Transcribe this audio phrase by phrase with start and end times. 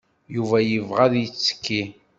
[0.35, 1.83] Yuba yebɣa ad yettekki.